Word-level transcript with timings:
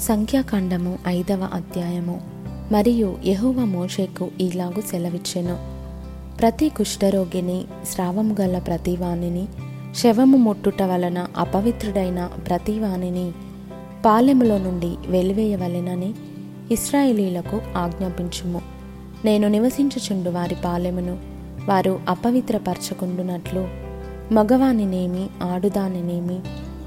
సంఖ్యాకాండము 0.00 0.98
ఐదవ 1.06 1.48
అధ్యాయము. 1.52 2.20
మరియు 2.72 3.16
యెహోవా 3.24 3.64
మోషేకు 3.64 4.28
ఈలాగు 4.40 4.80
సెలవిచ్చెను. 4.80 5.58
ప్రతి 6.38 6.68
కుష్ఠరోగిని 6.68 7.64
స్రావము 7.92 8.36
గల 8.40 8.58
ప్రతివానిని 8.58 9.48
శవము 9.96 10.36
ముట్టుట 10.36 10.82
వలన 10.82 11.26
అపవిత్రుడైన 11.38 12.30
ప్రతివానిని 12.46 13.32
పాలెములో 14.06 14.58
నుండి 14.58 14.94
వెలివేయవలెనని 15.06 16.14
ఇస్రాయేలీలకు 16.70 17.60
ఆజ్ఞాపించుము. 17.76 18.62
నేను 19.24 19.48
నివసించుచుండు 19.48 20.30
వారి 20.30 20.56
పాలెమును 20.64 21.18
వారు 21.68 22.00
అపవిత్రపరచకుండునట్లు 22.08 23.68
మగవానినేమి 24.34 25.26
ఆడుదానినేమి 25.42 26.40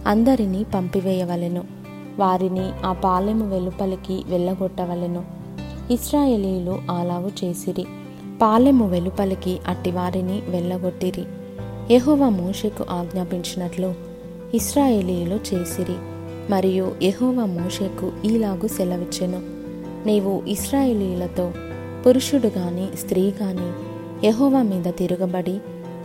అందరినీ 0.07 0.64
పంపివేయవలెను. 0.64 1.79
వారిని 2.20 2.70
ఆ 2.86 2.94
పాలెము 2.94 3.50
వెలుపలికి 3.50 4.24
వెళ్ళగొట్టవలెను. 4.28 5.23
ఇస్రాయేలీలు 5.91 6.82
అలాగు 6.91 7.46
చేసిరి. 7.46 7.86
పాలెము 8.41 8.88
వెలుపలికి 8.88 9.60
అట్టివారిని 9.68 10.41
వెళ్ళగొట్టిరి. 10.50 11.24
యెహోవా 11.91 12.30
మోషేకు 12.30 12.86
ఆజ్ఞాపించినట్లు 12.90 13.94
ఇస్రాయేలీలు 14.54 15.36
చేసిరి. 15.36 15.96
మరియు 16.50 16.91
యహోవ 17.04 17.46
మోషేకు 17.46 18.12
ఈలాగు 18.26 18.68
సెలవిచ్చెను. 18.68 19.41
నీవు 20.08 20.44
ఇస్రాయేలీలతో 20.48 21.52
పురుషుడు 22.05 22.48
గాని 22.48 22.88
స్త్రీ 22.98 23.34
గాని 23.41 23.72
యహోవ 24.27 24.62
మీద 24.62 24.94
తిరగబడి 24.98 25.60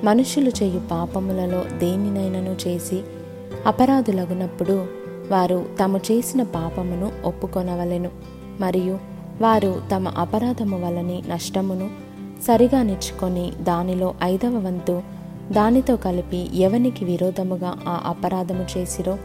మనుషులు 0.05 0.51
చేయు 0.63 0.81
పాపములలో 0.91 1.79
దేనినైనను 1.79 2.69
చేసి 2.69 3.01
అపరాధులగునప్పుడు 3.67 5.04
వారు 5.31 5.67
తాము 5.79 5.99
చేసిన 5.99 6.43
పాపమును 6.43 7.13
ఒప్పుకొనవలెను. 7.25 8.11
మరియు 8.61 8.99
వారు 9.41 9.83
తమ 9.95 10.09
అపరాధము 10.09 10.87
వలని 10.87 11.23
నష్టమును 11.29 11.91
సరిగా 12.43 12.83
నిచ్చుకొని 12.83 13.53
దానిలో 13.61 14.15
ఐదవ 14.23 14.59
వంతు 14.59 15.03
దానితో 15.51 15.97
కలిపి 15.97 16.59
ఎవనికి 16.59 17.05
విరోధముగా 17.05 17.75
ఆ 17.89 18.01
అపరాధము 18.07 18.67
చేసిరో 18.79 19.19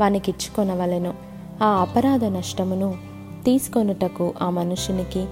వానికిచ్చుకొనవలెను. 0.00 1.14
ఆ 1.62 1.66
అపరాధ 1.66 2.24
నష్టమును 2.24 2.94
తీసుకొనుటకు 3.44 4.34
ఆ 4.42 4.50
మనుషునికి 4.50 5.26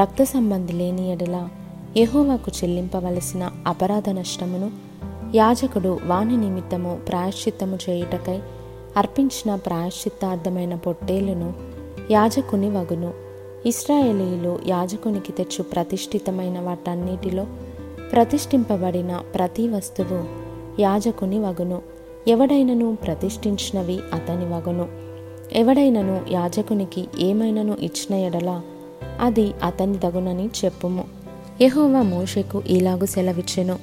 రక్త 0.00 0.22
సంబంధి 0.22 0.72
లేని 0.72 1.12
ఎడల 1.12 1.48
యహోవాకు 1.96 2.50
చెల్లింపవలసిన 2.50 3.50
అపరాధ 3.66 4.10
నష్టమును 4.10 4.70
యాజకుడు 5.34 5.98
వాని 6.06 6.36
నిమిత్తము 6.36 6.98
ప్రాయశ్చిత్తము 7.08 7.78
చేయుటకై 7.90 8.40
అర్పించిన 8.96 9.54
ప్రాయశ్చిత్తార్థమైన 9.54 10.74
పొట్టేలును 10.74 11.52
యాజకుని 12.10 12.70
వగును. 12.70 13.12
ఇస్రాయేలీలు 13.66 14.58
యాజకునికి 14.66 15.32
తెచ్చు 15.32 15.62
ప్రతిష్ఠితమైన 15.62 16.60
వాటన్నిటిలో 16.60 17.46
ప్రతిష్ఠింపబడిన 18.12 19.22
ప్రతి 19.34 19.68
వస్తువు 19.68 20.24
యాజకుని 20.80 21.38
వగును. 21.38 21.82
ఎవడైనను 22.28 22.96
ప్రతిష్ఠించినవి 22.96 24.00
అతని 24.12 24.44
వగును. 24.44 24.88
ఎవడైనను 25.52 26.20
యాజకునికి 26.30 27.08
ఏమైనను 27.18 27.76
ఇచ్చిన 27.80 28.14
ఎడల 28.14 28.60
అది 29.20 29.52
అతని 29.62 29.98
దగునని 29.98 30.50
చెప్పుము. 30.64 31.04
యహోవా 31.60 32.02
మోషకు 32.02 32.62
ఇలాగు 32.66 33.06
సెలవిచ్చెను. 33.06 33.78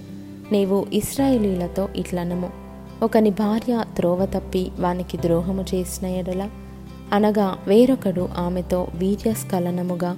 నీవు 0.52 0.86
ఇస్రాయేలీలతో 0.94 1.90
ఇట్లనము. 1.96 2.69
ఒకని 3.04 3.30
భార్య 3.30 3.84
త్రోవ 3.96 4.26
తప్పి 4.26 4.72
వానికి 4.80 5.18
ద్రోహము 5.18 5.66
చేసిన 5.76 6.08
ఎడల. 6.08 6.50
అనగా 7.14 7.58
వేరొకడు 7.68 8.30
ఆమెతో 8.38 8.88
వీర్యస్ఖలనముగా 8.96 10.18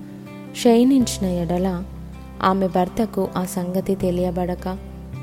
క్షయించిన 0.52 1.26
ఎడల 1.26 1.84
ఆమె 2.44 2.68
భర్తకు 2.68 3.28
ఆ 3.38 3.46
సంగతి 3.46 3.96
తెలియబడక 3.96 4.78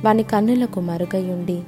వాని 0.05 0.23
కన్నులకు 0.23 0.81
మరుగయుండి 0.81 1.63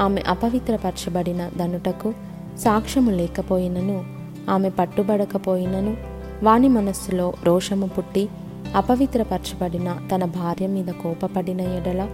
ఆమె 0.00 0.22
అపవిత్రపరచబడిన 0.28 1.50
దనుటకు 1.56 2.12
సాక్ష్యము 2.58 3.10
లేకపోయినను 3.10 4.04
ఆమె 4.50 4.70
పట్టుబడకపోయినను 4.70 5.96
వాని 6.42 6.68
మనస్సులో 6.68 7.34
రోషము 7.44 7.86
పుట్టి 7.86 8.28
అపవిత్రపరచబడిన 8.76 9.96
తన 10.14 10.24
భార్య 10.24 10.66
మీద 10.66 10.86
కోపపడిన 10.86 11.60
ఎడల 11.60 12.08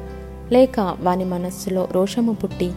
లేక 0.53 0.97
వాని 1.01 1.25
మనస్సులో 1.25 1.89
రోషము 1.93 2.33
పుట్టి 2.33 2.73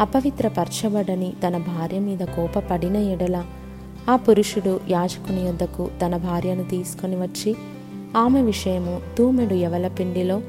అపవిత్రపరచబడని 0.00 1.32
తన 1.46 1.56
భార్య 1.56 1.98
మీద 1.98 2.18
కోపపడిన 2.18 2.96
ఎడల 2.96 3.44
ఆ 4.08 4.16
పురుషుడు 4.16 4.80
యాజకుని 4.90 5.46
యొద్దకు 5.46 5.90
తన 6.02 6.16
భార్యను 6.16 6.64
తీసుకొని 6.64 7.16
వచ్చి 7.16 7.56
ఆమె 8.16 8.42
విషయము 8.42 9.00
తూమెడు 9.18 9.54
యవల 9.54 9.88
పిండిలో 9.88 10.40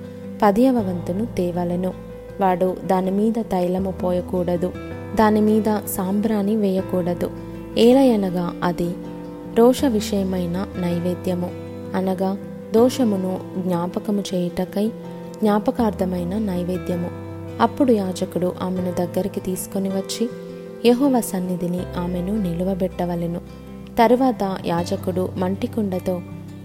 పదియవ 0.41 0.73
వంతును 0.73 1.25
తేవలెను. 1.25 1.93
వాడు 2.41 2.77
దాని 2.85 3.11
మీద 3.11 3.33
తైలము 3.39 3.91
పోయకూడదు. 3.91 4.73
దాని 5.15 5.41
మీద 5.41 5.77
సాంబ్రాణి 5.85 6.55
వేయకూడదు. 6.55 7.31
ఏలయనగా 7.77 8.53
అది 8.63 8.93
రోష 9.57 9.85
విషయమైన 9.85 10.67
నైవేద్యము. 10.77 11.49
అనగా 11.95 12.37
దోషమును 12.73 13.39
జ్ఞాపకము 13.57 14.23
చేయుటకై 14.33 14.87
జ్ఞాపకార్థమైన 15.41 16.37
నైవేద్యము. 16.37 17.28
అప్పుడు 17.61 17.91
యాజకుడు 17.91 18.53
ఆమెను 18.61 18.91
దగ్గరికి 18.91 19.39
తీసుకొని 19.39 19.89
వచ్చి 19.89 20.29
యహోవ 20.85 21.19
సన్నిధిని 21.19 21.79
ఆమెను 21.97 22.41
నిలువబెట్టవలెను. 22.41 23.41
తరువాత 23.99 24.57
యాజకుడు 24.65 25.29
మంటికుండతో 25.37 26.21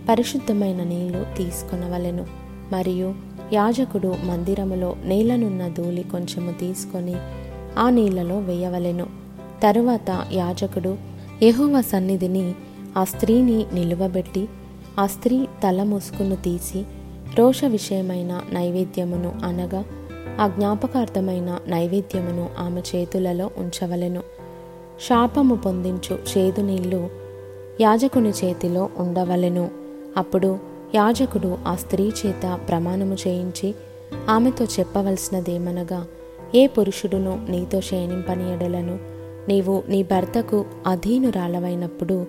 పరిశుద్ధమైన 0.08 0.84
నీళ్ళు 0.84 1.26
తీసుకొనవలెను. 1.36 2.26
మరియు 2.72 3.14
యాజకుడు 3.52 4.14
మందిరములో 4.24 4.96
నేలనున్న 5.04 5.68
ధూళి 5.68 6.02
కొంచెము 6.02 6.52
తీసుకొని 6.52 7.14
ఆ 7.78 7.90
నీళ్ళలో 7.90 8.38
వేయవలెను. 8.38 9.06
తరువాత 9.62 10.26
యాజకుడు 10.32 10.98
యహోవ 11.42 11.80
సన్నిధిని 11.80 12.54
ఆ 12.96 13.04
స్త్రీని 13.04 13.66
నిలువబెట్టి 13.72 14.48
ఆ 14.98 15.06
స్త్రీ 15.06 15.46
తల 15.64 15.82
ముసుకును 15.82 16.36
తీసి 16.36 16.84
రోష 17.38 17.64
విషయమైన 17.64 18.40
నైవేద్యమును 18.52 19.32
అనగా 19.44 19.84
ఆ 20.40 20.48
జ్ఞాపకార్థమైన 20.48 21.58
నైవేద్యమును 21.66 22.50
ఆమె 22.58 22.80
చేతులలో 22.80 23.50
ఉంచవలెను. 23.56 24.22
శాపము 25.08 25.54
పొందించు 25.54 26.18
చేదు 26.38 26.60
నీళ్ళు 26.60 27.10
యాజకుని 27.80 28.30
చేతిలో 28.30 28.88
ఉండవలెను. 28.98 29.70
అప్పుడు 30.16 30.58
యాజకుడు 30.94 31.58
ఆ 31.66 31.74
స్త్రీ 31.74 32.12
చేత 32.26 32.60
ప్రమాణము 32.68 33.16
చేయించి 33.26 33.74
ఆమెతో 34.28 34.64
చెప్పవలసినదేమనగా 34.64 36.06
ఏ 36.54 36.66
పురుషుడును 36.66 37.46
నీతో 37.48 37.80
శయనింపని 37.80 38.52
ఎడలను 38.52 38.98
నీవు 39.48 39.82
నీ 39.88 40.02
భర్తకు 40.02 40.64
అధీనురాలవైనప్పుడు 40.86 42.26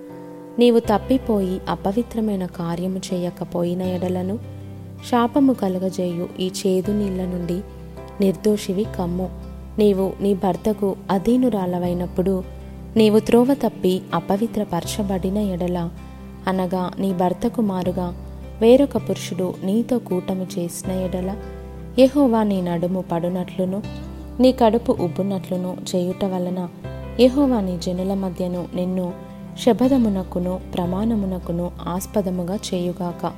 నీవు 0.59 0.79
తప్పిపోయి 0.79 1.61
అపవిత్రమైన 1.69 2.45
కార్యము 2.45 3.01
చేయకపోయిన 3.13 3.81
ఎడలను? 3.81 4.39
శాపము 5.09 5.53
కలుగజేయు 5.53 6.29
ఈ 6.39 6.47
చేదు 6.47 6.91
నీళ్ళ 6.91 7.25
నుండి 7.25 7.61
నిర్దోషివి 8.22 8.86
కమ్ము. 8.98 9.30
నీవు 9.78 10.14
నీ 10.22 10.34
భర్తకు 10.34 10.96
అధీనురాలవైనప్పుడు 11.12 12.44
నీవు 12.98 13.20
త్రోవ 13.20 13.53
తప్పి 13.53 14.02
అపవిత్రపరచబడిన 14.14 15.38
ఎడల. 15.38 15.90
అనగా 16.48 16.92
నీ 17.00 17.14
భర్తకు 17.14 17.62
మారుగా 17.62 18.14
వేరొక 18.62 18.98
పురుషుడు 18.98 19.53
నీతో 19.64 20.00
కూటమి 20.00 20.59
చేసిన 20.59 20.92
ఎడల. 20.92 21.36
యహోవా 22.00 22.44
నీ 22.44 22.62
నడుము 22.62 23.03
పడునట్లును 23.12 23.81
నీ 24.40 24.52
కడుపు 24.52 24.92
ఉబ్బునట్లును 24.92 25.78
చేయుట 25.96 26.26
వలన 26.26 26.68
యహోవా 27.20 27.62
నీ 27.62 27.78
జనుల 27.78 28.14
మధ్యను 28.14 28.66
నిన్ను 28.76 29.14
శబదమునకును 29.66 30.59
ప్రమాణమునకును 30.74 31.72
ఆస్పదముగా 31.88 32.56
చేయుగాక. 32.56 33.32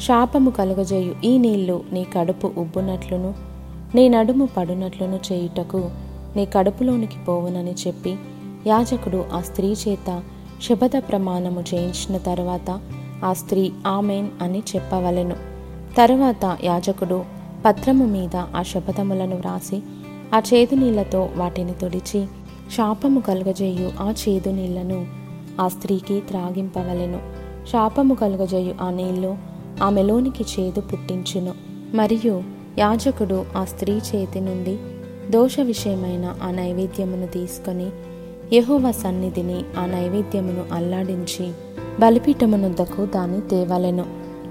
శాపము 0.00 0.50
కలుగజేయు 0.50 1.14
ఈ 1.24 1.38
నీళ్ళు 1.38 1.82
నీ 1.92 2.06
కడుపు 2.16 2.50
ఉబ్బునట్లును 2.58 3.47
నీ 3.94 4.08
నడుము 4.08 4.48
పడునట్లును 4.56 5.20
చేయుటకు 5.32 5.90
నీ 6.36 6.46
కడుపులోనికి 6.46 7.18
పోవునని 7.18 7.74
చెప్పి 7.86 8.16
యాజకుడు 8.66 9.24
ఆ 9.32 9.40
స్త్రీ 9.40 9.74
చేత 9.88 10.22
శపథ 10.62 10.90
ప్రమాణము 10.96 11.64
చేయించిన 11.74 12.16
తర్వాత 12.16 12.80
ఆ 13.24 13.32
స్త్రీ 13.32 13.72
ఆమెన్ 13.86 14.28
అని 14.42 14.62
చెప్పవలెను. 14.76 15.34
తరువాత 15.96 16.58
యాజకుడు 16.64 17.24
పత్రము 17.64 18.04
మీద 18.06 18.36
ఆ 18.36 18.62
శపథములను 18.62 19.36
వ్రాసి 19.36 19.82
ఆ 20.34 20.38
చేదు 20.38 20.74
నీళ్ళతో 20.74 21.30
వాటిని 21.36 21.72
తొడిచి 21.72 22.26
శాపము 22.76 23.20
కలుగజేయు 23.20 23.92
ఆ 24.00 24.10
చేదు 24.10 24.48
నీళ్ళను 24.48 25.06
ఆ 25.60 25.68
స్త్రీకి 25.68 26.20
త్రాగింపవలెను. 26.20 27.20
శాపము 27.72 28.14
కలుగజేయు 28.14 28.74
ఆ 28.80 28.90
నీళ్ళు 28.90 29.38
ఆమెలోనికి 29.82 30.44
చేదు 30.44 30.80
పుట్టించును. 30.80 31.54
మరియు 31.94 32.57
యాజకుడు 32.78 33.44
ఆ 33.56 33.64
స్త్రీ 33.64 33.92
చేతి 33.92 34.40
నుండి 34.40 34.78
దోష 35.30 35.60
విషయమైన 35.60 36.34
ఆ 36.42 36.50
నైవేద్యమును 36.50 37.26
తీసుకొని 37.26 37.90
యహోవ 38.52 38.90
సన్నిధిని 38.90 39.62
ఆ 39.78 39.86
నైవేద్యమును 39.86 40.64
అల్లాడించి 40.72 41.52
బలిపీఠమునొద్దకు 42.00 43.06
దాన్ని 43.06 43.40
తేవలెను. 43.40 44.04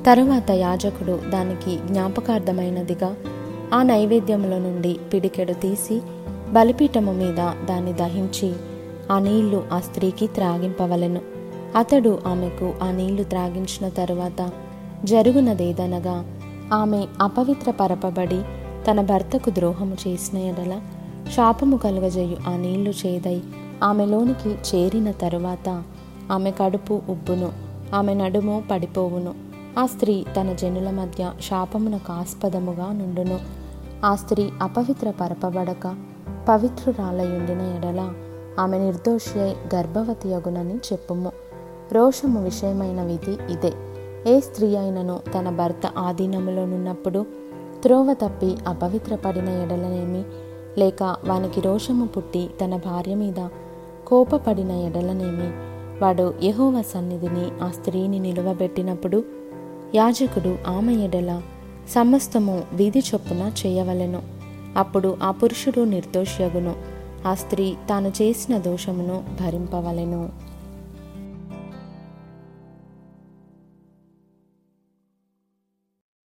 తరువాత 0.07 0.51
యాజకుడు 0.51 1.19
దానికి 1.29 1.79
జ్ఞాపకార్థమైనదిగా 1.87 3.15
ఆ 3.73 3.83
నైవేద్యముల 3.83 4.57
నుండి 4.57 4.99
పిడికెడు 5.13 5.53
తీసి 5.53 6.01
బలిపీఠము 6.51 7.13
మీద 7.13 7.67
దాన్ని 7.67 7.93
దహించి 7.93 8.53
ఆ 9.11 9.19
నీళ్ళు 9.19 9.63
ఆ 9.71 9.79
స్త్రీకి 9.79 10.27
త్రాగింపవలెను. 10.27 11.21
అతడు 11.75 12.19
ఆమెకు 12.27 12.73
ఆ 12.83 12.91
నీళ్ళు 12.91 13.23
త్రాగించిన 13.23 13.89
తరువాత 13.89 14.49
జరుగునదేదనగా 15.05 16.36
ఆమె 16.73 17.07
అపవిత్ర 17.21 17.71
పరపబడి 17.71 18.43
తన 18.91 19.01
భర్తకు 19.01 19.49
ద్రోహము 19.49 19.97
చేసిన 20.07 20.37
ఎడల 20.37 20.81
శాపము 21.35 21.77
కలుగజేయు 21.77 22.49
ఆ 22.49 22.57
నీళ్ళు 22.57 22.89
చేదై 22.89 23.41
ఆమెలోనికి 23.83 24.49
చేరిన 24.49 25.11
తరువాత 25.11 25.83
ఆమె 26.31 26.51
కడుపు 26.51 27.01
ఉబ్బును 27.09 27.51
ఆమె 27.93 28.13
నడుము 28.13 28.63
పడిపోవును. 28.71 29.33
ఆ 29.79 29.85
స్త్రీ 29.85 30.25
తన 30.39 30.53
జనుల 30.53 30.89
మధ్య 30.89 31.31
శాపమునకు 31.49 32.13
ఆస్పదముగా 32.13 32.91
నుండును. 32.91 33.39
ఆ 34.05 34.15
స్త్రీ 34.15 34.49
అపవిత్ర 34.61 35.11
పరపబడక 35.11 35.95
పవిత్రురాలయుండిన 36.49 37.61
ఎడల 37.61 38.13
ఆమె 38.59 38.77
నిర్దోషి 38.77 39.39
గర్భవతి 39.75 40.33
అగునని 40.33 40.75
చెప్పుము. 40.75 41.31
రోషము 41.91 42.43
విషయమైన 42.43 43.03
విధి 43.03 43.31
ఇదే. 43.31 43.73
ఏ 44.27 44.39
స్త్రీ 44.39 44.75
అయినను 44.75 45.19
తన 45.37 45.49
భర్త 45.49 45.87
ఆధీనములోనున్నప్పుడు 45.97 47.25
త్రోవ 47.83 48.13
తప్పి 48.13 48.57
అపవిత్రపడిన 48.67 49.49
ఎడలనేమి? 49.49 50.23
లేక 50.79 51.03
వానికి 51.03 51.61
రోషము 51.61 52.07
పుట్టి 52.07 52.49
తన 52.61 52.75
భార్య 52.75 53.15
మీద 53.15 53.47
కోపపడిన 54.07 54.71
ఎడలనేమి? 54.71 55.51
వాడు 56.03 56.33
యహోవ 56.43 56.81
సన్నిధిని 56.81 57.63
ఆ 57.63 57.71
స్త్రీని 57.71 58.19
నిలువబెట్టినప్పుడు 58.19 59.23
యాజకుడు 59.95 60.57
ఆమె 60.67 60.93
ఎడల 60.93 61.41
సమస్తము 61.89 62.63
విధి 62.73 62.99
చొప్పున 62.99 63.51
చేయవలెను. 63.65 64.21
అప్పుడు 64.77 65.17
ఆ 65.23 65.31
పురుషుడు 65.31 65.83
నిర్దోష్యగును 65.83 66.75
ఆ 67.27 67.33
స్త్రీ 67.33 67.75
తాను 67.89 68.07
చేసిన 68.07 68.57
దోషమును 68.57 69.23
భరింపవలెను. 69.41 70.29